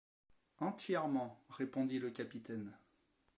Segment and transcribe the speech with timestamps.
[0.57, 2.75] Entièrement, répondit le capitaine.